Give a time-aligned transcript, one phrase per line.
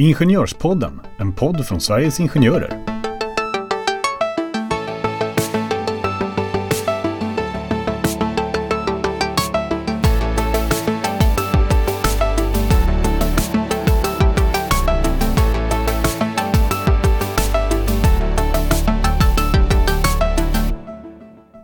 [0.00, 2.84] Ingenjörspodden, en podd från Sveriges Ingenjörer.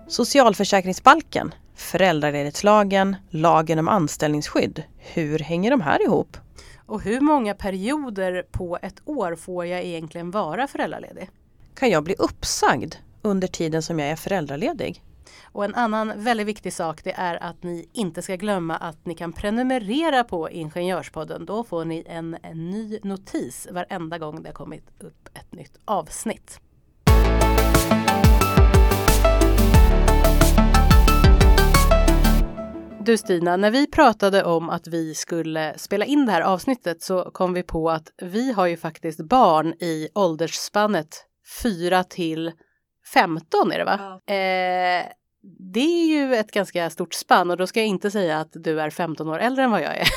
[0.09, 4.83] Socialförsäkringsbalken, föräldraledighetslagen, lagen om anställningsskydd.
[4.99, 6.37] Hur hänger de här ihop?
[6.87, 11.31] Och hur många perioder på ett år får jag egentligen vara föräldraledig?
[11.75, 15.03] Kan jag bli uppsagd under tiden som jag är föräldraledig?
[15.43, 19.15] Och en annan väldigt viktig sak det är att ni inte ska glömma att ni
[19.15, 21.47] kan prenumerera på Ingenjörspodden.
[21.47, 25.79] Då får ni en, en ny notis varenda gång det har kommit upp ett nytt
[25.85, 26.61] avsnitt.
[33.05, 37.31] Du Stina, när vi pratade om att vi skulle spela in det här avsnittet så
[37.31, 41.27] kom vi på att vi har ju faktiskt barn i åldersspannet
[41.63, 42.53] 4 till
[43.15, 44.21] 15 är det va?
[44.27, 44.35] Ja.
[44.35, 45.07] Eh,
[45.59, 48.81] det är ju ett ganska stort spann och då ska jag inte säga att du
[48.81, 50.09] är 15 år äldre än vad jag är.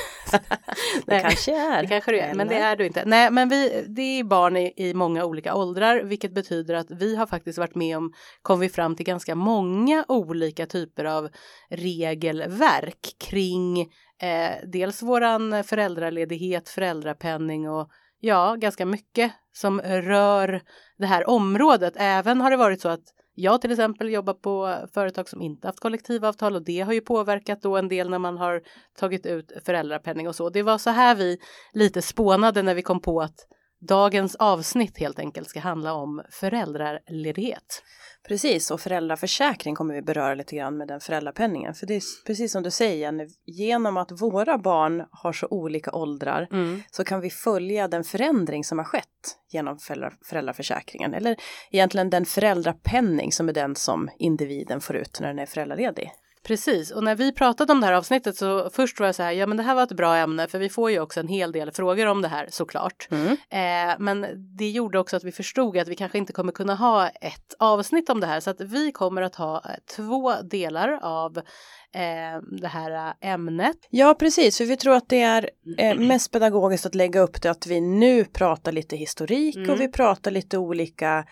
[1.06, 1.82] det kanske är.
[1.82, 3.04] Det kanske du är, men det är du inte.
[3.06, 7.16] Nej, men vi, det är barn i, i många olika åldrar, vilket betyder att vi
[7.16, 11.30] har faktiskt varit med om, kom vi fram till ganska många olika typer av
[11.70, 13.82] regelverk kring
[14.22, 20.62] eh, dels våran föräldraledighet, föräldrapenning och ja, ganska mycket som rör
[20.98, 21.94] det här området.
[21.98, 23.04] Även har det varit så att
[23.40, 27.62] jag till exempel jobbar på företag som inte haft kollektivavtal och det har ju påverkat
[27.62, 28.62] då en del när man har
[29.00, 30.50] tagit ut föräldrapenning och så.
[30.50, 31.38] Det var så här vi
[31.74, 33.36] lite spånade när vi kom på att
[33.80, 37.84] dagens avsnitt helt enkelt ska handla om föräldraledighet.
[38.28, 41.74] Precis, och föräldraförsäkring kommer vi beröra lite grann med den föräldrapenningen.
[41.74, 45.92] För det är precis som du säger, Jenny, genom att våra barn har så olika
[45.92, 46.82] åldrar mm.
[46.92, 49.80] så kan vi följa den förändring som har skett genom
[50.26, 51.14] föräldraförsäkringen.
[51.14, 51.36] Eller
[51.72, 56.12] egentligen den föräldrapenning som är den som individen får ut när den är föräldraledig.
[56.48, 59.32] Precis, och när vi pratade om det här avsnittet så först var jag så här,
[59.32, 61.52] ja men det här var ett bra ämne för vi får ju också en hel
[61.52, 63.08] del frågor om det här såklart.
[63.12, 63.32] Mm.
[63.32, 64.26] Eh, men
[64.58, 68.10] det gjorde också att vi förstod att vi kanske inte kommer kunna ha ett avsnitt
[68.10, 72.68] om det här så att vi kommer att ha eh, två delar av eh, det
[72.68, 73.78] här eh, ämnet.
[73.90, 77.52] Ja precis, för vi tror att det är eh, mest pedagogiskt att lägga upp det
[77.52, 79.70] att vi nu pratar lite historik mm.
[79.70, 81.26] och vi pratar lite olika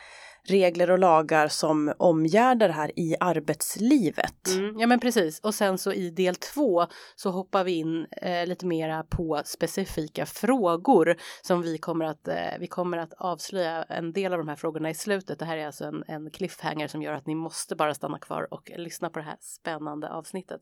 [0.48, 4.48] regler och lagar som omgärdar det här i arbetslivet.
[4.48, 8.48] Mm, ja men precis och sen så i del två så hoppar vi in eh,
[8.48, 14.14] lite mera på specifika frågor som vi kommer att eh, vi kommer att avslöja en
[14.14, 15.40] del av de här frågorna i slutet.
[15.40, 18.48] Det här är alltså en, en cliffhanger som gör att ni måste bara stanna kvar
[18.54, 20.62] och lyssna på det här spännande avsnittet.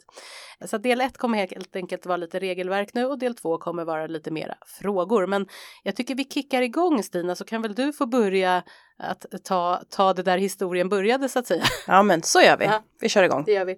[0.66, 4.08] Så del ett kommer helt enkelt vara lite regelverk nu och del två kommer vara
[4.08, 5.28] lite mera frågor.
[5.28, 5.48] Men
[5.84, 8.64] jag tycker vi kickar igång Stina så kan väl du få börja
[8.98, 11.64] att ta, ta det där historien började så att säga.
[11.88, 12.66] Ja men så gör vi.
[12.66, 12.84] Ja.
[13.00, 13.44] Vi kör igång.
[13.46, 13.78] Det gör vi.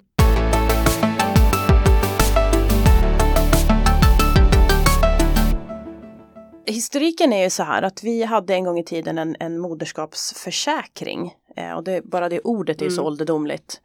[6.68, 11.34] Historiken är ju så här att vi hade en gång i tiden en, en moderskapsförsäkring
[11.56, 12.96] eh, och det, bara det ordet är mm.
[12.96, 13.82] så ålderdomligt.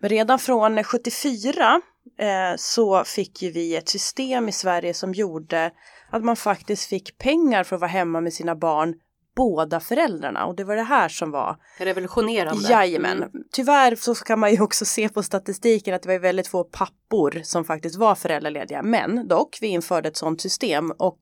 [0.00, 1.80] Men redan från 74
[2.18, 5.70] eh, så fick ju vi ett system i Sverige som gjorde
[6.10, 8.94] att man faktiskt fick pengar för att vara hemma med sina barn
[9.36, 12.68] båda föräldrarna och det var det här som var revolutionerande.
[12.68, 13.16] Jajamän.
[13.16, 13.30] Mm.
[13.52, 17.40] Tyvärr så kan man ju också se på statistiken att det var väldigt få pappor
[17.44, 18.82] som faktiskt var föräldralediga.
[18.82, 21.20] Men dock, vi införde ett sådant system och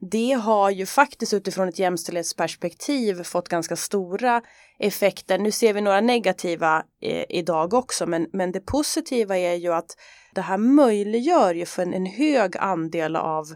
[0.00, 4.42] det har ju faktiskt utifrån ett jämställdhetsperspektiv fått ganska stora
[4.78, 5.38] effekter.
[5.38, 9.96] Nu ser vi några negativa eh, idag också, men, men det positiva är ju att
[10.34, 13.46] det här möjliggör ju för en, en hög andel av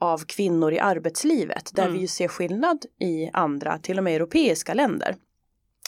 [0.00, 1.94] av kvinnor i arbetslivet där mm.
[1.94, 5.16] vi ju ser skillnad i andra, till och med europeiska länder.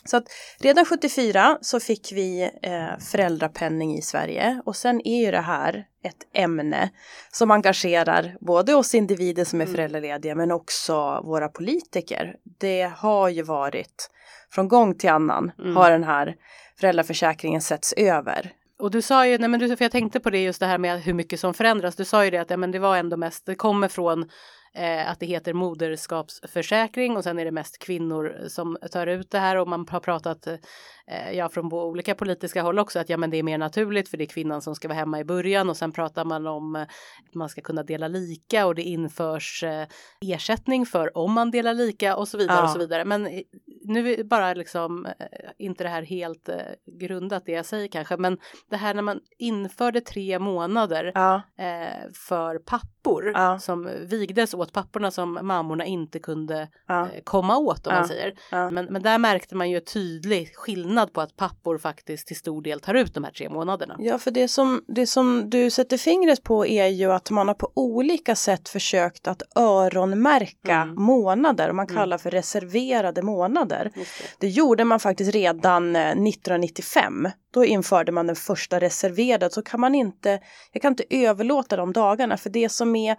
[0.04, 0.24] Så att
[0.58, 5.86] redan 74 så fick vi eh, föräldrapenning i Sverige och sen är ju det här
[6.04, 6.90] ett ämne
[7.32, 9.74] som engagerar både oss individer som är mm.
[9.74, 12.36] föräldralediga men också våra politiker.
[12.60, 14.10] Det har ju varit
[14.50, 15.76] från gång till annan mm.
[15.76, 16.34] har den här
[16.80, 18.52] föräldraförsäkringen setts över.
[18.82, 20.78] Och du sa ju, nej men du, för jag tänkte på det just det här
[20.78, 21.96] med hur mycket som förändras.
[21.96, 24.28] Du sa ju det att ja, men det var ändå mest, det kommer från
[24.74, 29.38] eh, att det heter moderskapsförsäkring och sen är det mest kvinnor som tar ut det
[29.38, 33.30] här och man har pratat, eh, ja från olika politiska håll också, att ja men
[33.30, 35.76] det är mer naturligt för det är kvinnan som ska vara hemma i början och
[35.76, 39.86] sen pratar man om att man ska kunna dela lika och det införs eh,
[40.20, 42.64] ersättning för om man delar lika och så vidare ja.
[42.64, 43.04] och så vidare.
[43.04, 43.42] Men
[43.84, 45.12] nu är bara liksom eh,
[45.58, 46.56] inte det här helt eh,
[47.00, 48.38] grundat det jag säger kanske, men
[48.70, 51.42] det här när man införde tre månader Ja.
[51.58, 52.58] eh, för
[53.02, 53.58] pappor Ja.
[53.58, 57.00] som vigdes åt papporna som mammorna inte kunde Ja.
[57.02, 58.34] eh, komma åt om man säger.
[58.70, 62.80] Men, men där märkte man ju tydlig skillnad på att pappor faktiskt till stor del
[62.80, 63.96] tar ut de här tre månaderna.
[63.98, 67.54] Ja, för det som, det som du sätter fingret på är ju att man har
[67.54, 70.94] på olika sätt försökt att öronmärka Mm.
[71.02, 71.96] månader och man Mm.
[71.96, 73.90] kallar för reserverade månader.
[73.94, 74.00] Det.
[74.38, 77.28] Det gjorde man faktiskt redan eh, 1995.
[77.52, 80.40] Då införde man den första reserverade så kan man inte,
[80.72, 83.16] jag kan inte överlåta de dagarna för det som är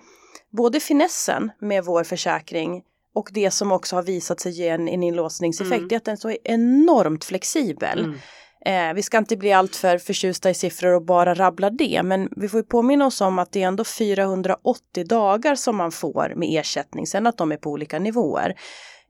[0.52, 2.84] både finessen med vår försäkring
[3.16, 5.92] och det som också har visat sig ge en, en inlåsningseffekt Mm.
[5.92, 8.00] är att den är så enormt flexibel.
[8.00, 8.18] Mm.
[8.66, 12.50] Eh, vi ska inte bli alltför förtjusta i siffror och bara rabbla det, men vi
[12.50, 16.60] får ju påminna oss om att det är ändå 480 dagar som man får med
[16.60, 18.56] ersättning, sen att de är på olika nivåer.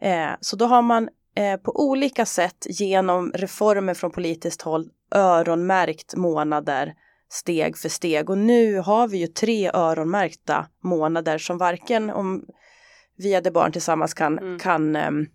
[0.02, 6.16] Eh, så då har man eh, på olika sätt genom reformer från politiskt håll öronmärkt
[6.16, 6.94] månader
[7.30, 12.46] steg för steg och nu har vi ju tre öronmärkta månader som varken om
[13.18, 14.60] vi hade barn tillsammans kan, Mm.
[14.60, 15.26] kan ehm,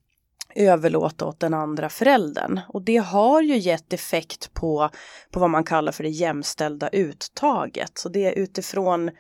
[0.54, 2.60] överlåta åt den andra föräldern.
[2.68, 4.90] Och det har ju gett effekt på,
[5.30, 7.92] på vad man kallar för det jämställda uttaget.
[7.94, 9.10] Så det är utifrån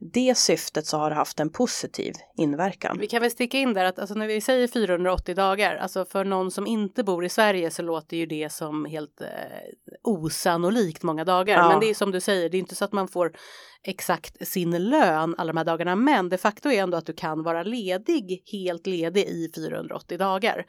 [0.00, 2.98] det syftet så har det haft en positiv inverkan.
[3.00, 6.24] Vi kan väl sticka in där att alltså, när vi säger 480 dagar, alltså för
[6.24, 9.28] någon som inte bor i Sverige så låter ju det som helt eh,
[10.02, 11.58] osannolikt många dagar.
[11.58, 11.68] Ja.
[11.68, 13.32] Men det är som du säger, det är inte så att man får
[13.86, 15.96] exakt sin lön alla de här dagarna.
[15.96, 20.64] Men de facto är ändå att du kan vara ledig, helt ledig i 480 dagar.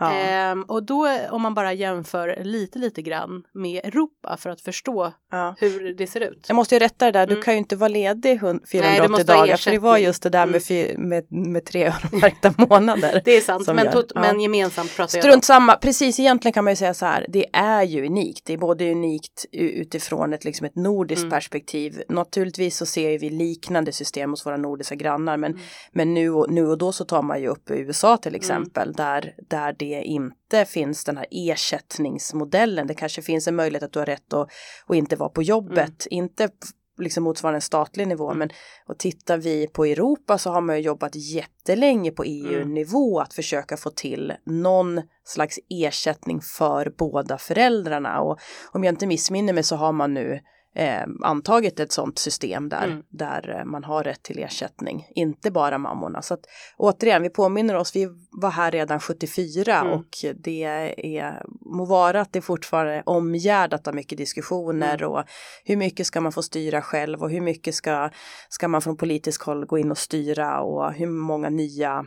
[0.00, 0.12] Ja.
[0.12, 5.12] Ehm, och då om man bara jämför lite, lite grann med Europa för att förstå
[5.30, 5.54] Ja.
[5.58, 6.44] hur det ser ut.
[6.48, 7.42] Jag måste ju rätta det där, du Mm.
[7.44, 9.98] kan ju inte vara ledig hun- Nej, 480 du måste ha dagar för det var
[9.98, 10.52] just det där Mm.
[10.52, 13.22] med, fy, med, med tre öronmärkta månader.
[13.24, 14.20] Det är sant, men, gör- ja.
[14.20, 17.46] men gemensamt pratar jag Strunt samma, precis egentligen kan man ju säga så här, det
[17.52, 18.46] är ju unikt.
[18.46, 21.30] Det är både unikt utifrån ett, liksom ett nordiskt Mm.
[21.30, 22.02] perspektiv.
[22.52, 25.62] Naturligtvis så ser vi liknande system hos våra nordiska grannar men, Mm.
[25.92, 29.34] men nu, och, nu och då så tar man ju upp USA till exempel där,
[29.48, 32.86] där det inte finns den här ersättningsmodellen.
[32.86, 34.48] Det kanske finns en möjlighet att du har rätt att,
[34.86, 36.50] att inte vara på jobbet, inte f-
[36.98, 38.38] liksom motsvarande en statlig nivå Mm.
[38.38, 38.50] men
[38.86, 43.76] och tittar vi på Europa så har man ju jobbat jättelänge på EU-nivå att försöka
[43.76, 48.38] få till någon slags ersättning för båda föräldrarna och
[48.72, 50.40] om jag inte missminner mig så har man nu
[50.74, 53.02] eh, antagit ett sådant system där, Mm.
[53.08, 56.22] där eh, man har rätt till ersättning, inte bara mammorna.
[56.22, 56.40] Så att,
[56.76, 59.92] återigen, vi påminner oss, vi var här redan 74 Mm.
[59.92, 60.06] och
[60.44, 65.10] det är, må vara att det fortfarande är omgärdat av mycket diskussioner Mm.
[65.10, 65.24] och
[65.64, 68.10] hur mycket ska man få styra själv och hur mycket ska,
[68.48, 72.04] ska man från politisk håll gå in och styra och hur många nya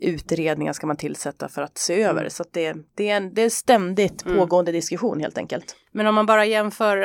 [0.00, 2.20] utredningar ska man tillsätta för att se över.
[2.20, 2.30] Mm.
[2.30, 4.38] Så det, det, är en, det är ständigt Mm.
[4.38, 5.76] pågående diskussion helt enkelt.
[5.92, 6.96] Men om man bara jämför,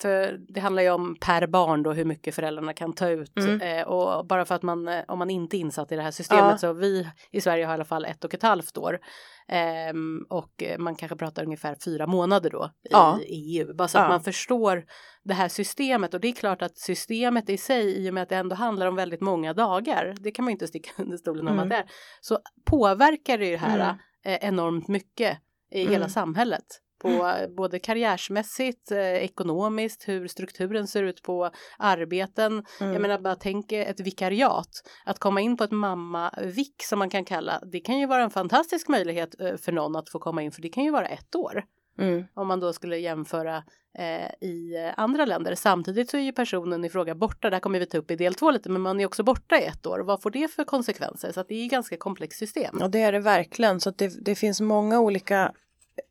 [0.00, 3.36] för det handlar ju om per barn då hur mycket föräldrarna kan ta ut.
[3.38, 3.60] Mm.
[3.60, 6.10] Eh, och bara för att man, eh, om man inte är insatt i det här
[6.10, 6.58] systemet Ja.
[6.58, 8.98] så vi i Sverige har i alla fall ett och ett halvt år.
[9.48, 13.18] Ehm, och man kanske pratar ungefär fyra månader då i Ja.
[13.26, 13.74] EU.
[13.74, 14.02] Bara så Ja.
[14.02, 14.84] att man förstår
[15.24, 16.14] det här systemet.
[16.14, 18.86] Och det är klart att systemet i sig, i och med att det ändå handlar
[18.86, 21.62] om väldigt många dagar, det kan man ju inte sticka under stolen om Mm.
[21.62, 21.84] att det är,
[22.20, 23.96] så påverkar det ju det här Mm.
[24.24, 25.38] eh, enormt mycket
[25.70, 25.92] i Mm.
[25.92, 26.64] hela samhället.
[26.98, 32.64] På eh, både karriärsmässigt, eh, ekonomiskt, hur strukturen ser ut på arbeten.
[32.80, 32.92] Mm.
[32.92, 34.70] Jag menar bara tänk ett vikariat.
[35.04, 37.60] Att komma in på ett mamma-vik som man kan kalla.
[37.72, 40.62] Det kan ju vara en fantastisk möjlighet eh, för någon att få komma in för
[40.62, 41.64] det kan ju vara ett år.
[41.98, 42.24] Mm.
[42.34, 43.56] Om man då skulle jämföra
[43.98, 45.54] eh, i andra länder.
[45.54, 48.34] Samtidigt så är ju personen i fråga borta, där kommer vi ta upp i del
[48.34, 49.98] två lite, men man är också borta i ett år.
[49.98, 51.32] Vad får det för konsekvenser?
[51.32, 52.76] Så det är ju ganska komplext system.
[52.80, 55.52] Ja det är det verkligen så det, det finns många olika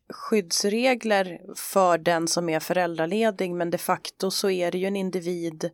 [0.08, 5.70] skyddsregler för den som är föräldraledig men de facto så är det ju en individ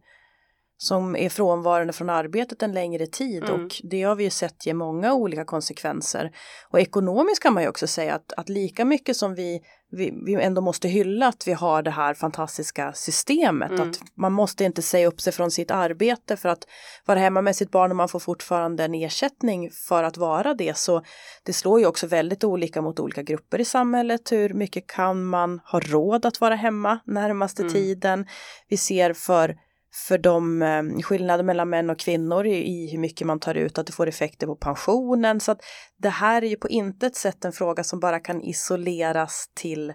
[0.83, 3.65] som är frånvarande från arbetet en längre tid Mm.
[3.65, 6.31] och det har vi ju sett ge många olika konsekvenser.
[6.71, 9.61] Och ekonomiskt kan man ju också säga att, att lika mycket som vi,
[9.91, 13.91] vi, vi ändå måste hylla att vi har det här fantastiska systemet, Mm.
[13.91, 16.65] att man måste inte säga upp sig från sitt arbete för att
[17.07, 20.77] vara hemma med sitt barn och man får fortfarande en ersättning för att vara det
[20.77, 21.03] så
[21.43, 24.33] det slår ju också väldigt olika mot olika grupper i samhället.
[24.33, 27.75] Hur mycket kan man ha råd att vara hemma närmaste Mm.
[27.75, 28.27] tiden?
[28.69, 29.57] Vi ser för
[29.95, 33.79] för de eh, skillnader mellan män och kvinnor i, i hur mycket man tar ut,
[33.79, 35.41] att det får effekter på pensionen.
[35.41, 35.63] Så att
[35.97, 39.93] det här är ju på intet sätt en fråga som bara kan isoleras till,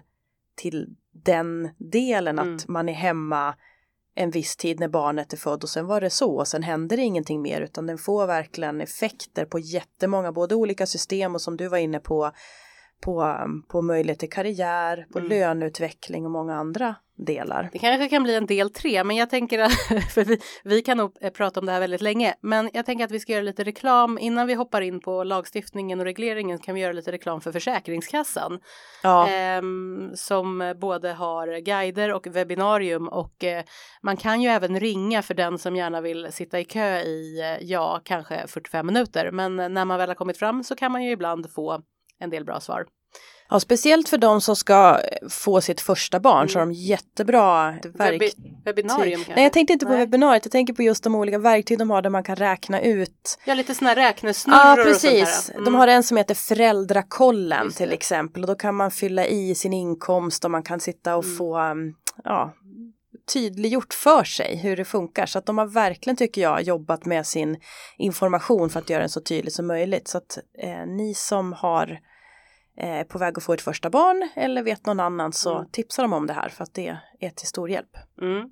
[0.56, 0.86] till
[1.24, 2.56] den delen Mm.
[2.56, 3.54] att man är hemma
[4.14, 6.96] en viss tid när barnet är född och sen var det så och sen händer
[6.96, 11.56] det ingenting mer utan den får verkligen effekter på jättemånga, både olika system och som
[11.56, 12.32] du var inne på
[13.00, 13.38] på,
[13.68, 15.30] på möjlighet till karriär, på mm.
[15.30, 17.68] löneutveckling och många andra delar.
[17.72, 19.72] Det kanske kan bli en del tre, men jag tänker att
[20.14, 23.04] för vi, vi kan nog eh, prata om det här väldigt länge, men jag tänker
[23.04, 26.74] att vi ska göra lite reklam innan vi hoppar in på lagstiftningen och regleringen kan
[26.74, 28.60] vi göra lite reklam för Försäkringskassan
[29.02, 29.30] ja.
[29.30, 29.62] eh,
[30.14, 33.64] som både har guider och webbinarium och eh,
[34.02, 37.66] man kan ju även ringa för den som gärna vill sitta i kö i eh,
[37.66, 41.10] ja, kanske 45 minuter, men när man väl har kommit fram så kan man ju
[41.10, 41.82] ibland få
[42.20, 42.86] en del bra svar.
[43.50, 46.48] Ja, speciellt för de som ska få sitt första barn mm.
[46.48, 48.32] så har de jättebra verktyg.
[48.64, 49.34] Webbinarium kanske?
[49.34, 50.00] Nej, jag tänkte inte på Nej.
[50.00, 50.44] webbinariet.
[50.44, 53.38] Jag tänker på just de olika verktyg de har där man kan räkna ut.
[53.44, 55.50] Ja, lite sådana räknesnurror Ja, precis.
[55.50, 55.64] Mm.
[55.64, 59.72] De har en som heter Föräldrakollen till exempel och då kan man fylla i sin
[59.72, 61.36] inkomst och man kan sitta och mm.
[61.36, 61.94] få um,
[62.24, 62.54] ja,
[63.32, 65.26] tydliggjort för sig hur det funkar.
[65.26, 67.56] Så att de har verkligen, tycker jag, jobbat med sin
[67.98, 70.08] information för att göra den så tydlig som möjligt.
[70.08, 72.00] Så att eh, ni som har
[72.80, 75.68] eh, på väg att få ett första barn eller vet någon annan så mm.
[75.72, 77.96] tipsa dem om det här för att det är till stor hjälp.
[78.20, 78.50] Mm.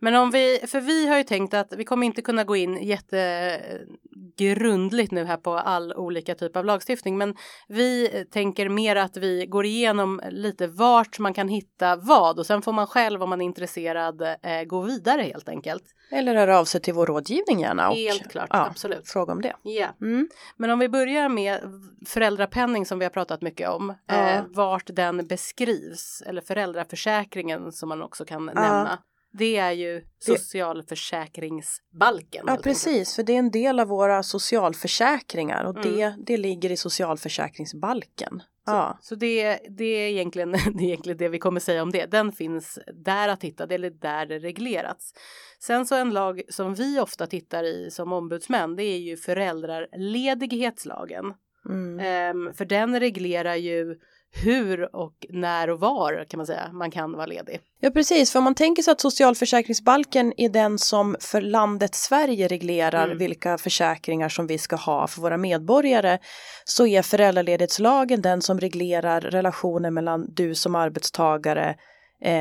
[0.00, 2.82] Men om vi, för vi har ju tänkt att vi kommer inte kunna gå in
[2.82, 7.34] jättegrundligt nu här på all olika typ av lagstiftning, men
[7.68, 12.62] vi tänker mer att vi går igenom lite vart man kan hitta vad och sen
[12.62, 15.84] får man själv om man är intresserad eh, gå vidare helt enkelt.
[16.10, 17.90] Eller höra av sig till vår rådgivning gärna.
[17.90, 19.08] Och, helt klart, ja, absolut.
[19.08, 19.56] Fråga om det.
[19.62, 19.88] Ja.
[20.00, 20.28] Mm.
[20.56, 21.60] Men om vi börjar med
[22.06, 24.30] föräldrapenning som vi har pratat mycket om, ja.
[24.30, 28.60] eh, vart den beskrivs, eller föräldraförsäkringen som man också kan ja.
[28.60, 28.98] nämna.
[29.38, 32.44] Det är ju socialförsäkringsbalken.
[32.46, 33.10] Ja precis, enkelt.
[33.10, 35.96] för det är en del av våra socialförsäkringar och mm.
[35.96, 38.42] det, det ligger i socialförsäkringsbalken.
[38.68, 38.98] Så, ja.
[39.00, 42.06] så det, det, är egentligen, det är egentligen det vi kommer säga om det.
[42.06, 45.14] Den finns där att hitta, eller där det reglerats.
[45.58, 51.34] Sen så en lag som vi ofta tittar i som ombudsmän, det är ju föräldraledighetslagen.
[51.68, 52.36] Mm.
[52.36, 53.96] Um, för den reglerar ju
[54.44, 57.60] hur och när och var kan man säga man kan vara ledig.
[57.80, 62.48] Ja precis, för om man tänker sig att socialförsäkringsbalken är den som för landet Sverige
[62.48, 63.18] reglerar mm.
[63.18, 66.18] vilka försäkringar som vi ska ha för våra medborgare
[66.64, 71.76] så är föräldraledighetslagen den som reglerar relationen mellan du som arbetstagare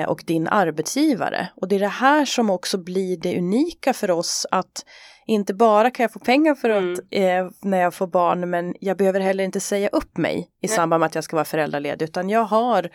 [0.08, 1.48] och din arbetsgivare.
[1.56, 4.86] Och det är det här som också blir det unika för oss att
[5.28, 7.46] inte bara kan jag få pengar för att mm.
[7.46, 10.76] eh, när jag får barn men jag behöver heller inte säga upp mig i Nej.
[10.76, 12.90] samband med att jag ska vara föräldraledig utan jag har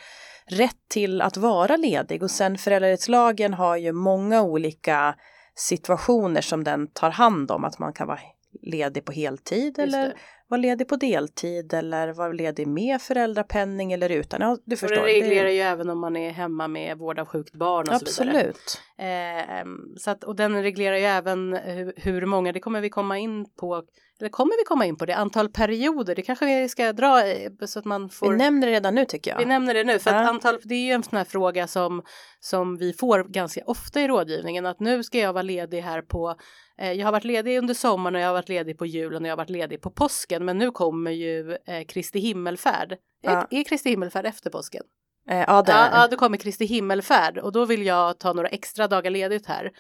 [0.47, 5.15] rätt till att vara ledig och sen föräldraledighetslagen har ju många olika
[5.55, 8.21] situationer som den tar hand om att man kan vara
[8.63, 10.15] ledig på heltid eller
[10.51, 14.41] vara ledig på deltid eller vara ledig med föräldrapenning eller utan.
[14.41, 15.01] Ja, du förstår.
[15.01, 17.95] Och det reglerar ju även om man är hemma med vård av sjukt barn och
[17.95, 18.15] Absolut.
[18.15, 18.39] så vidare.
[18.39, 18.81] Absolut.
[19.01, 19.65] Eh,
[19.97, 23.47] så att, och den reglerar ju även hur, hur, många, det kommer vi komma in
[23.61, 23.83] på,
[24.21, 27.23] eller kommer vi komma in på det, antal perioder, det kanske vi ska dra
[27.67, 28.31] så att man får.
[28.31, 29.39] Vi nämner det redan nu tycker jag.
[29.39, 30.21] Vi nämner det nu, för ja.
[30.21, 32.03] att antal, det är ju en sån här fråga som,
[32.41, 36.37] som vi får ganska ofta i rådgivningen, att nu ska jag vara ledig här på
[36.81, 39.29] Eh, jag har varit ledig under sommaren och jag har varit ledig på julen och
[39.29, 40.45] jag har varit ledig på påsken.
[40.45, 42.97] Men nu kommer ju eh, Kristi himmelfärd.
[43.21, 43.31] Ja.
[43.31, 44.83] Är, är Kristi himmelfärd efter påsken?
[45.31, 48.89] Eh, ja, ja, ja, då kommer Kristi himmelfärd och då vill jag ta några extra
[48.89, 49.71] dagar ledigt här.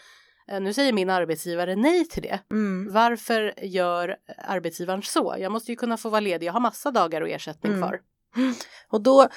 [0.48, 2.38] Eh, nu säger min arbetsgivare nej till det.
[2.50, 2.92] Mm.
[2.92, 5.36] Varför gör arbetsgivaren så?
[5.38, 6.46] Jag måste ju kunna få vara ledig.
[6.46, 7.88] Jag har massa dagar och ersättning mm.
[7.88, 8.00] för.
[8.88, 9.28] Och då,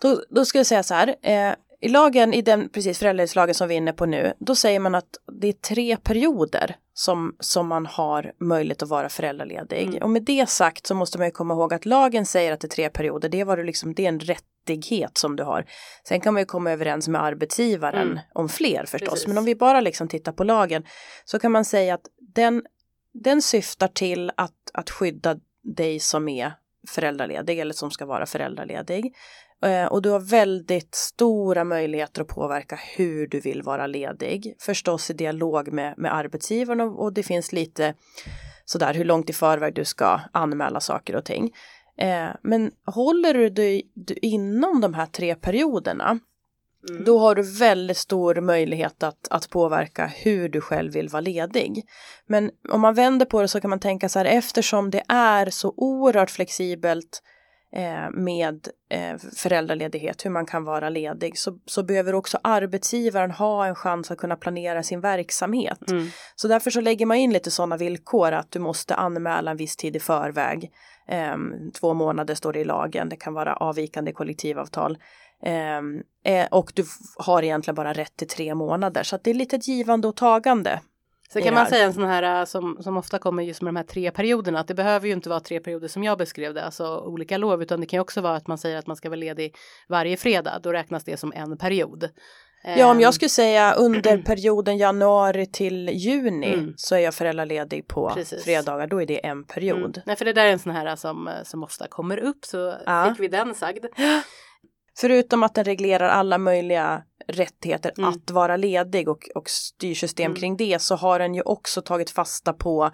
[0.00, 1.16] då, då ska jag säga så här.
[1.22, 4.80] Eh, i lagen, i den precis föräldraledighetslagen som vi är inne på nu, då säger
[4.80, 9.88] man att det är tre perioder som, som man har möjlighet att vara föräldraledig.
[9.88, 10.02] Mm.
[10.02, 12.66] Och med det sagt så måste man ju komma ihåg att lagen säger att det
[12.66, 15.66] är tre perioder, det, var det, liksom, det är en rättighet som du har.
[16.08, 18.18] Sen kan man ju komma överens med arbetsgivaren mm.
[18.34, 19.26] om fler förstås, precis.
[19.26, 20.84] men om vi bara liksom tittar på lagen
[21.24, 22.62] så kan man säga att den,
[23.12, 26.52] den syftar till att, att skydda dig som är
[26.88, 29.14] föräldraledig eller som ska vara föräldraledig.
[29.62, 34.56] Eh, och du har väldigt stora möjligheter att påverka hur du vill vara ledig.
[34.58, 37.94] Förstås i dialog med, med arbetsgivaren och, och det finns lite
[38.64, 41.54] sådär hur långt i förväg du ska anmäla saker och ting.
[41.98, 43.82] Eh, men håller du dig
[44.22, 46.18] inom de här tre perioderna
[46.90, 47.04] Mm.
[47.04, 51.84] Då har du väldigt stor möjlighet att, att påverka hur du själv vill vara ledig.
[52.26, 55.50] Men om man vänder på det så kan man tänka så här eftersom det är
[55.50, 57.22] så oerhört flexibelt
[58.12, 63.74] med eh, föräldraledighet, hur man kan vara ledig, så, så behöver också arbetsgivaren ha en
[63.74, 65.90] chans att kunna planera sin verksamhet.
[65.90, 66.08] Mm.
[66.34, 69.76] Så därför så lägger man in lite sådana villkor att du måste anmäla en viss
[69.76, 70.72] tid i förväg.
[71.08, 71.36] Eh,
[71.80, 74.98] två månader står det i lagen, det kan vara avvikande kollektivavtal.
[75.42, 76.84] Ehm, eh, och du
[77.16, 80.16] har egentligen bara rätt till tre månader, så att det är lite ett givande och
[80.16, 80.80] tagande
[81.32, 83.84] Så kan man säga en sån här som, som ofta kommer just med de här
[83.84, 86.98] tre perioderna att det behöver ju inte vara tre perioder som jag beskrev det, alltså
[86.98, 89.16] olika lov, utan det kan ju också vara att man säger att man ska vara
[89.16, 89.56] ledig
[89.88, 92.08] varje fredag, då räknas det som en period.
[92.62, 93.12] Ja, om jag ehm.
[93.12, 96.74] skulle säga under perioden januari till juni mm.
[96.76, 98.44] så är jag föräldraledig på Precis.
[98.44, 99.78] fredagar, då är det en period.
[99.96, 100.02] Mm.
[100.06, 103.08] Nej, för det där är en sån här som, som ofta kommer upp, så ja.
[103.10, 103.84] fick vi den sagd.
[104.98, 108.10] Förutom att den reglerar alla möjliga rättigheter mm.
[108.10, 110.36] att vara ledig och, och styrsystem mm.
[110.36, 112.90] kring det så har den ju också tagit fasta på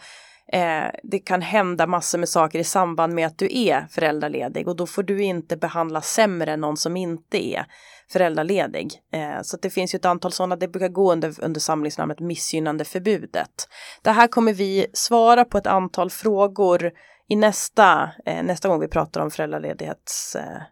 [0.52, 4.76] eh, det kan hända massor med saker i samband med att du är föräldraledig och
[4.76, 7.66] då får du inte behandlas sämre än någon som inte är
[8.12, 8.92] föräldraledig.
[9.12, 12.84] Eh, så det finns ju ett antal sådana, det brukar gå under, under samlingsnamnet missgynnande
[12.84, 13.68] förbudet.
[14.02, 16.92] Det här kommer vi svara på ett antal frågor
[17.28, 20.62] i nästa, eh, nästa gång vi pratar om föräldraledighets eh,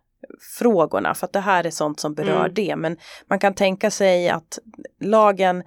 [0.58, 2.54] frågorna för att det här är sånt som berör mm.
[2.54, 2.76] det.
[2.76, 2.96] Men
[3.26, 4.58] man kan tänka sig att
[5.00, 5.62] lagen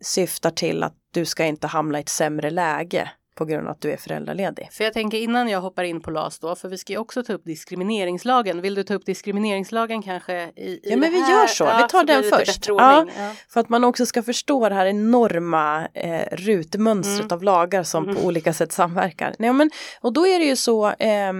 [0.00, 3.10] syftar till att du ska inte hamna i ett sämre läge
[3.40, 4.68] på grund av att du är föräldraledig.
[4.72, 7.22] För jag tänker innan jag hoppar in på LAS då, för vi ska ju också
[7.22, 8.62] ta upp diskrimineringslagen.
[8.62, 10.42] Vill du ta upp diskrimineringslagen kanske?
[10.56, 11.64] I, i ja, men vi gör så.
[11.64, 12.68] Ja, vi tar den först.
[12.68, 17.36] Ja, ja, För att man också ska förstå det här enorma eh, rutmönstret mm.
[17.36, 18.16] av lagar som mm.
[18.16, 19.34] på olika sätt samverkar.
[19.38, 19.70] Nej, men,
[20.00, 21.32] och då är det ju så, eh,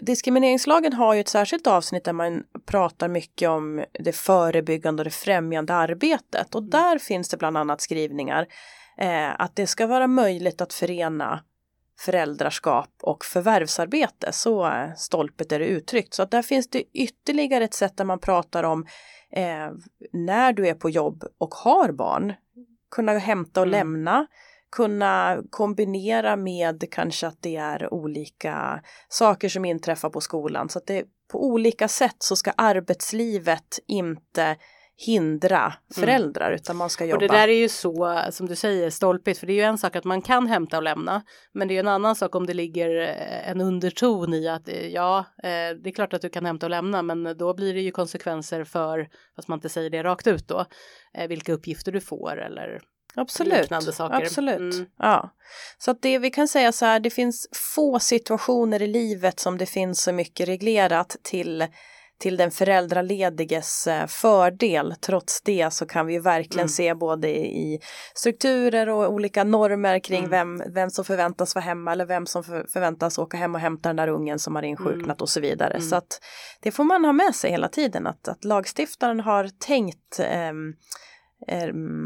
[0.00, 5.10] Diskrimineringslagen har ju ett särskilt avsnitt där man pratar mycket om det förebyggande och det
[5.10, 6.70] främjande arbetet och mm.
[6.70, 8.46] där finns det bland annat skrivningar
[8.98, 11.44] eh, att det ska vara möjligt att förena
[11.98, 14.32] föräldraskap och förvärvsarbete.
[14.32, 16.14] Så eh, stolpet är det uttryckt.
[16.14, 18.86] Så att där finns det ytterligare ett sätt där man pratar om
[19.32, 19.70] eh,
[20.12, 22.32] när du är på jobb och har barn.
[22.90, 23.78] Kunna hämta och mm.
[23.78, 24.26] lämna
[24.70, 30.68] kunna kombinera med kanske att det är olika saker som inträffar på skolan.
[30.68, 34.56] Så att det på olika sätt så ska arbetslivet inte
[35.06, 35.76] hindra mm.
[35.94, 36.54] föräldrar mm.
[36.54, 37.14] utan man ska jobba.
[37.14, 39.78] Och det där är ju så som du säger stolpigt för det är ju en
[39.78, 42.54] sak att man kan hämta och lämna men det är en annan sak om det
[42.54, 46.46] ligger eh, en underton i att eh, ja eh, det är klart att du kan
[46.46, 50.02] hämta och lämna men då blir det ju konsekvenser för fast man inte säger det
[50.02, 50.64] rakt ut då
[51.28, 52.80] vilka uppgifter du får eller
[53.14, 53.70] Absolut.
[53.98, 54.74] Absolut.
[54.74, 54.86] Mm.
[54.98, 55.30] Ja.
[55.78, 59.58] Så att det vi kan säga så här, det finns få situationer i livet som
[59.58, 61.66] det finns så mycket reglerat till
[62.18, 64.94] till den föräldralediges eh, fördel.
[65.00, 66.68] Trots det så kan vi verkligen mm.
[66.68, 67.80] se både i
[68.14, 70.30] strukturer och olika normer kring mm.
[70.30, 73.96] vem, vem som förväntas vara hemma eller vem som förväntas åka hem och hämta den
[73.96, 75.16] där ungen som har insjuknat mm.
[75.20, 75.74] och så vidare.
[75.74, 75.88] Mm.
[75.88, 76.20] Så att
[76.60, 80.52] det får man ha med sig hela tiden att, att lagstiftaren har tänkt eh,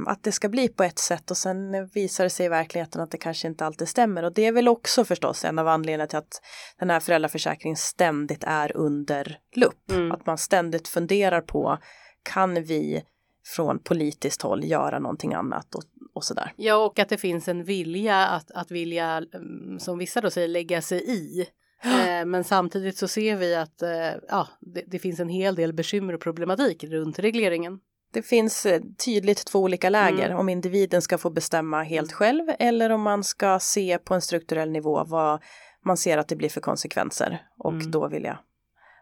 [0.07, 3.11] att det ska bli på ett sätt och sen visar det sig i verkligheten att
[3.11, 6.19] det kanske inte alltid stämmer och det är väl också förstås en av anledningarna till
[6.19, 6.43] att
[6.79, 9.91] den här föräldraförsäkringen ständigt är under lupp.
[9.91, 10.13] Mm.
[10.13, 11.79] Att man ständigt funderar på
[12.23, 13.03] kan vi
[13.45, 15.83] från politiskt håll göra någonting annat och,
[16.15, 16.53] och sådär.
[16.57, 20.49] Ja och att det finns en vilja att, att vilja, mm, som vissa då säger,
[20.49, 21.47] lägga sig i.
[21.85, 25.73] Eh, men samtidigt så ser vi att eh, ja, det, det finns en hel del
[25.73, 27.81] bekymmer och problematik runt regleringen.
[28.13, 30.39] Det finns eh, tydligt två olika läger mm.
[30.39, 32.17] om individen ska få bestämma helt mm.
[32.17, 35.43] själv eller om man ska se på en strukturell nivå vad
[35.85, 37.91] man ser att det blir för konsekvenser och mm.
[37.91, 38.37] då vill jag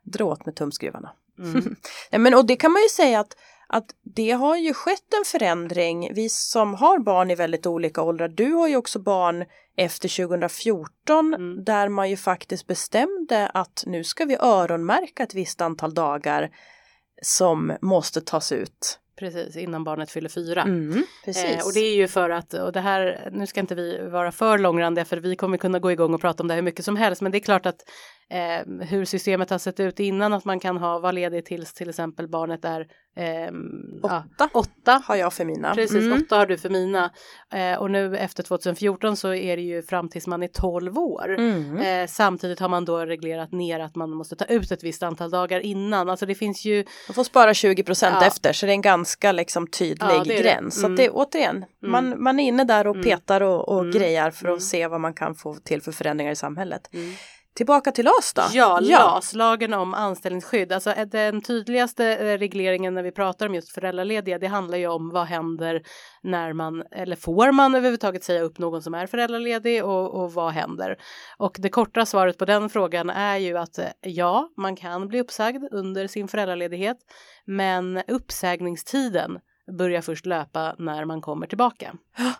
[0.03, 1.13] dra åt med tumskruvarna.
[1.39, 1.77] Mm.
[2.11, 5.25] Nej, men, och det kan man ju säga att, att det har ju skett en
[5.27, 6.15] förändring.
[6.15, 9.45] Vi som har barn i väldigt olika åldrar, du har ju också barn
[9.77, 11.65] efter 2014 mm.
[11.65, 16.51] där man ju faktiskt bestämde att nu ska vi öronmärka ett visst antal dagar
[17.23, 20.63] som måste tas ut Precis, innan barnet fyller fyra.
[20.63, 24.09] Mm, eh, och det är ju för att, och det här, nu ska inte vi
[24.09, 26.63] vara för långrandiga för vi kommer kunna gå igång och prata om det här hur
[26.65, 27.81] mycket som helst, men det är klart att
[28.31, 31.89] eh, hur systemet har sett ut innan att man kan ha, vara ledig tills till
[31.89, 32.81] exempel barnet är
[33.17, 33.53] eh,
[34.03, 34.25] åtta.
[34.39, 35.75] Ja, åtta har jag för mina.
[35.75, 36.23] Precis, mm.
[36.23, 37.11] åtta har du för mina.
[37.53, 41.35] Eh, och nu efter 2014 så är det ju fram tills man är 12 år.
[41.39, 41.77] Mm.
[41.77, 45.31] Eh, samtidigt har man då reglerat ner att man måste ta ut ett visst antal
[45.31, 46.09] dagar innan.
[46.11, 46.85] Alltså det finns ju.
[47.09, 48.27] Man får spara 20 procent ja.
[48.27, 50.81] efter så det är en ganska liksom tydlig ja, gräns.
[50.81, 50.97] Så mm.
[50.97, 51.67] det återigen, mm.
[51.81, 53.05] man, man är inne där och mm.
[53.05, 53.93] petar och, och mm.
[53.93, 56.91] grejar för att se vad man kan få till för förändringar i samhället.
[57.61, 58.43] Tillbaka till LAS då?
[58.53, 60.73] Ja, LAS, lagen om anställningsskydd.
[60.73, 64.87] Alltså eh, den tydligaste eh, regleringen när vi pratar om just föräldralediga, det handlar ju
[64.87, 65.83] om vad händer
[66.23, 70.53] när man, eller får man överhuvudtaget säga upp någon som är föräldraledig och, och vad
[70.53, 70.97] händer?
[71.37, 75.21] Och det korta svaret på den frågan är ju att eh, ja, man kan bli
[75.21, 76.99] uppsagd under sin föräldraledighet,
[77.45, 79.39] men uppsägningstiden
[79.79, 81.95] börjar först löpa när man kommer tillbaka.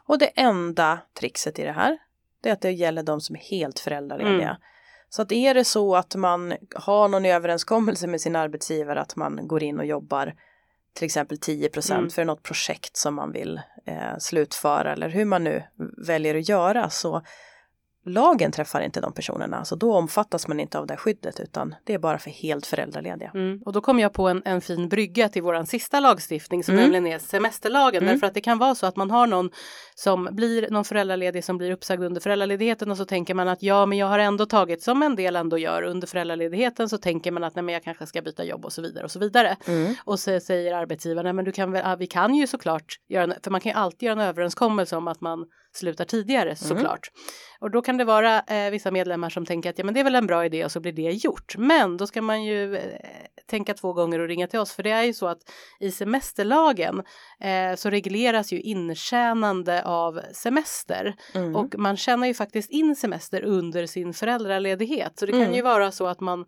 [0.07, 1.99] Och det enda trixet i det här,
[2.43, 4.49] det är att det gäller de som är helt föräldralediga.
[4.49, 4.57] Mm.
[5.11, 9.49] Så att är det så att man har någon överenskommelse med sin arbetsgivare att man
[9.49, 10.35] går in och jobbar
[10.95, 12.11] till exempel 10 procent mm.
[12.11, 15.63] för något projekt som man vill eh, slutföra eller hur man nu
[16.07, 17.23] väljer att göra så
[18.07, 21.95] lagen träffar inte de personerna, så då omfattas man inte av det skyddet utan det
[21.95, 23.31] är bara för helt föräldralediga.
[23.35, 23.63] Mm.
[23.65, 26.83] Och då kom jag på en, en fin brygga till våran sista lagstiftning som mm.
[26.83, 28.03] nämligen är semesterlagen.
[28.03, 28.15] Mm.
[28.15, 29.51] Därför att det kan vara så att man har någon
[29.95, 33.87] som blir någon föräldraledig som blir uppsagd under föräldraledigheten och så tänker man att ja,
[33.87, 37.45] men jag har ändå tagit som en del ändå gör under föräldraledigheten så tänker man
[37.45, 39.57] att nej, men jag kanske ska byta jobb och så vidare och så vidare.
[39.67, 39.95] Mm.
[40.05, 43.51] Och så säger arbetsgivaren, men du kan väl, vi kan ju såklart göra, en, för
[43.51, 46.57] man kan ju alltid göra en överenskommelse om att man slutar tidigare mm.
[46.57, 47.11] såklart.
[47.61, 50.05] Och då kan det vara eh, vissa medlemmar som tänker att ja men det är
[50.05, 51.57] väl en bra idé och så blir det gjort.
[51.59, 52.83] Men då ska man ju eh,
[53.47, 55.39] tänka två gånger och ringa till oss för det är ju så att
[55.81, 57.03] i semesterlagen
[57.41, 61.57] eh, så regleras ju intjänande av semester mm.
[61.57, 65.19] och man tjänar ju faktiskt in semester under sin föräldraledighet.
[65.19, 65.55] Så det kan mm.
[65.55, 66.45] ju vara så att man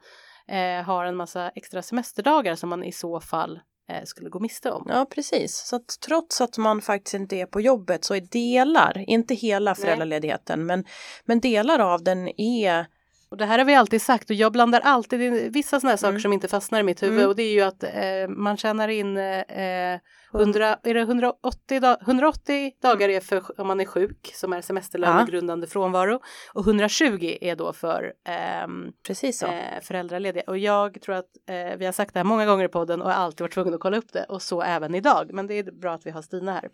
[0.49, 3.61] eh, har en massa extra semesterdagar som man i så fall
[4.05, 4.87] skulle gå miste om.
[4.89, 5.57] Ja, precis.
[5.57, 9.75] Så att trots att man faktiskt inte är på jobbet så är delar, inte hela
[9.75, 10.85] föräldraledigheten, men,
[11.25, 12.87] men delar av den är
[13.33, 15.97] och det här har vi alltid sagt och jag blandar alltid in vissa sådana här
[15.97, 16.21] saker mm.
[16.21, 17.29] som inte fastnar i mitt huvud mm.
[17.29, 19.99] och det är ju att eh, man tjänar in eh,
[20.35, 24.61] 100, är det 180, dag, 180 dagar är för om man är sjuk som är
[24.61, 25.71] semesterlönegrundande ja.
[25.71, 26.21] frånvaro
[26.53, 28.69] och 120 är då för eh,
[29.07, 29.47] Precis så.
[29.47, 30.45] Eh, föräldralediga.
[30.47, 33.17] Och jag tror att eh, vi har sagt det här många gånger i podden och
[33.17, 35.31] alltid varit tvungen att kolla upp det och så även idag.
[35.33, 36.69] Men det är bra att vi har Stina här.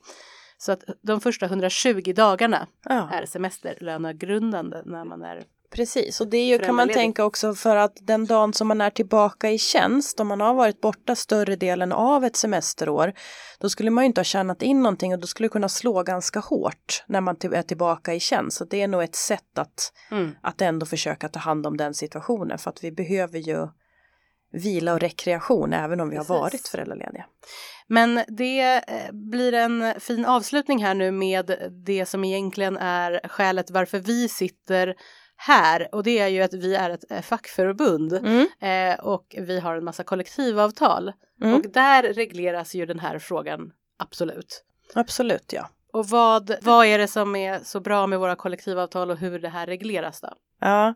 [0.59, 3.09] Så att de första 120 dagarna ja.
[3.13, 7.77] är semesterlönegrundande när man är Precis, och det är ju, kan man tänka också för
[7.77, 11.57] att den dagen som man är tillbaka i tjänst, om man har varit borta större
[11.57, 13.13] delen av ett semesterår,
[13.59, 16.03] då skulle man ju inte ha tjänat in någonting och då skulle det kunna slå
[16.03, 18.57] ganska hårt när man är tillbaka i tjänst.
[18.57, 20.31] Så det är nog ett sätt att, mm.
[20.43, 23.69] att ändå försöka ta hand om den situationen för att vi behöver ju
[24.53, 26.29] vila och rekreation även om vi Precis.
[26.29, 27.27] har varit föräldralediga.
[27.87, 33.71] Men det eh, blir en fin avslutning här nu med det som egentligen är skälet
[33.71, 34.95] varför vi sitter
[35.41, 38.47] här och det är ju att vi är ett eh, fackförbund mm.
[38.61, 41.55] eh, och vi har en massa kollektivavtal mm.
[41.55, 44.65] och där regleras ju den här frågan absolut.
[44.95, 45.69] Absolut ja.
[45.93, 49.49] Och vad, vad är det som är så bra med våra kollektivavtal och hur det
[49.49, 50.29] här regleras då?
[50.61, 50.95] Ja,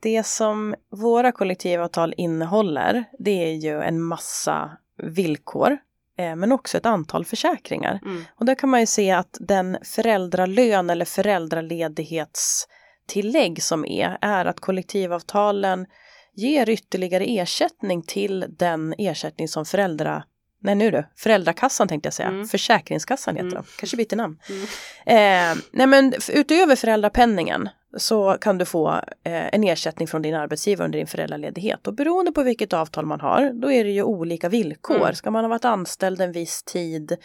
[0.00, 4.70] det som våra kollektivavtal innehåller det är ju en massa
[5.02, 5.78] villkor
[6.18, 8.00] eh, men också ett antal försäkringar.
[8.04, 8.24] Mm.
[8.36, 12.68] Och där kan man ju se att den föräldralön eller föräldraledighets
[13.06, 15.86] tillägg som är, är att kollektivavtalen
[16.34, 20.24] ger ytterligare ersättning till den ersättning som föräldra
[20.66, 22.46] Nej nu du, Föräldrakassan tänkte jag säga, mm.
[22.46, 23.62] Försäkringskassan heter mm.
[23.62, 24.38] de, kanske byter namn.
[24.48, 24.62] Mm.
[25.06, 28.88] Eh, nej men utöver föräldrapenningen så kan du få
[29.24, 33.20] eh, en ersättning från din arbetsgivare under din föräldraledighet och beroende på vilket avtal man
[33.20, 34.96] har då är det ju olika villkor.
[34.96, 35.14] Mm.
[35.14, 37.16] Ska man ha varit anställd en viss tid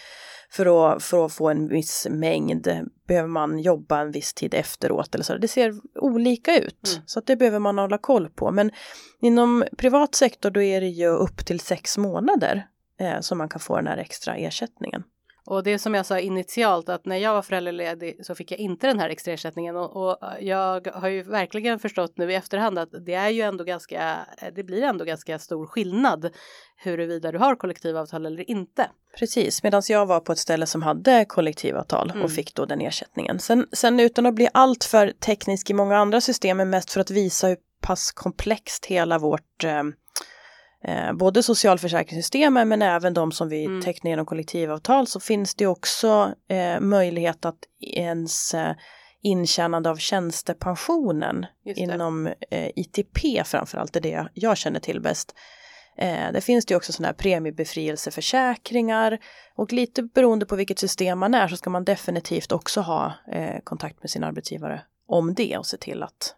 [0.52, 2.68] för att, för att få en viss mängd
[3.08, 5.38] behöver man jobba en viss tid efteråt eller så.
[5.38, 7.04] Det ser olika ut mm.
[7.06, 8.52] så att det behöver man hålla koll på.
[8.52, 8.72] Men
[9.22, 12.68] inom privat sektor då är det ju upp till sex månader
[13.02, 15.04] eh, som man kan få den här extra ersättningen.
[15.46, 18.88] Och det som jag sa initialt att när jag var föräldraledig så fick jag inte
[18.88, 22.90] den här extra ersättningen och, och, jag har ju verkligen förstått nu i efterhand att
[23.06, 24.18] det är ju ändå ganska,
[24.56, 26.30] det blir ändå ganska stor skillnad
[26.78, 28.90] huruvida du har kollektivavtal eller inte.
[29.20, 32.24] Precis, medan jag var på ett ställe som hade kollektivavtal mm.
[32.24, 33.40] och fick då den ersättningen.
[33.40, 37.12] Sen, sen utan att bli alltför teknisk i många andra system, men mest för att
[37.12, 39.84] visa hur pass komplext hela vårt eh,
[40.84, 43.82] eh, både socialförsäkringssystemen men även de som vi mm.
[43.82, 48.76] tecknar genom kollektivavtal så finns det också eh, möjlighet att ens eh,
[49.22, 55.36] intjänande av tjänstepensionen inom eh, ITP framförallt, det är det jag känner till bäst.
[55.98, 59.20] Eh, det finns det också sådana här premiebefrielseförsäkringar
[59.56, 63.60] och lite beroende på vilket system man är så ska man definitivt också ha eh,
[63.63, 66.36] kontakt med sin arbetsgivare om det och se till att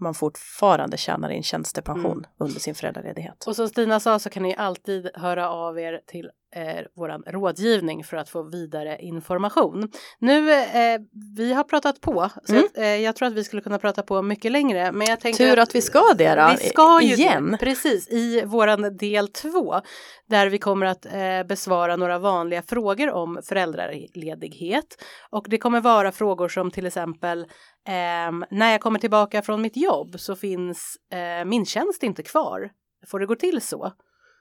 [0.00, 2.24] man fortfarande tjänar in tjänstepension mm.
[2.38, 3.44] under sin föräldraledighet.
[3.46, 8.04] Och som Stina sa så kan ni alltid höra av er till eh, våran rådgivning
[8.04, 9.88] för att få vidare information.
[10.18, 11.00] Nu, eh,
[11.36, 12.66] vi har pratat på, så mm.
[12.74, 14.92] jag, eh, jag, tror att vi skulle kunna prata på mycket längre.
[14.92, 17.50] Men jag tänker Tur att, att vi ska det då, vi ska ju igen.
[17.50, 19.80] Det, precis, i våran del två,
[20.28, 25.04] där vi kommer att eh, besvara några vanliga frågor om föräldraledighet.
[25.30, 27.46] Och det kommer vara frågor som till exempel
[27.84, 32.70] ehm, när jag kommer tillbaka från mitt jobb så finns eh, min tjänst inte kvar.
[33.06, 33.92] Får det gå till så?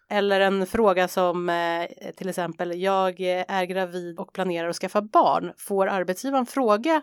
[0.10, 5.54] Eller en fråga som eh, till exempel jag är gravid och planerar att skaffa barn.
[5.58, 7.02] Får arbetsgivaren fråga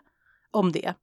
[0.51, 0.95] om det?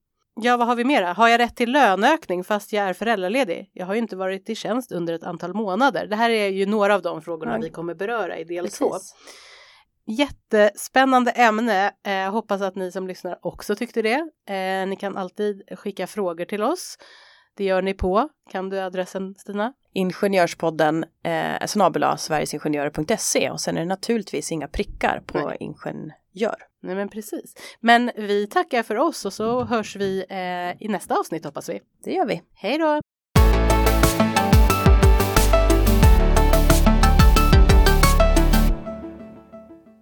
[0.41, 1.13] Ja, vad har vi mera?
[1.13, 3.69] Har jag rätt till löneökning fast jag är föräldraledig?
[3.73, 6.07] Jag har ju inte varit i tjänst under ett antal månader.
[6.07, 7.59] Det här är ju några av de frågorna ja.
[7.61, 8.79] vi kommer beröra i del Precis.
[8.79, 8.95] två.
[10.07, 11.91] Jättespännande ämne.
[12.05, 14.29] Eh, hoppas att ni som lyssnar också tyckte det.
[14.49, 16.97] Eh, ni kan alltid skicka frågor till oss.
[17.57, 19.73] Det gör ni på, kan du adressen Stina?
[19.93, 25.57] Ingenjörspodden eh, snabela sverigesingenjörer.se och sen är det naturligtvis inga prickar på Nej.
[25.59, 26.55] ingenjör.
[26.81, 27.53] Nej men precis.
[27.79, 31.81] Men vi tackar för oss och så hörs vi eh, i nästa avsnitt hoppas vi.
[32.03, 32.41] Det gör vi.
[32.53, 33.01] Hej då!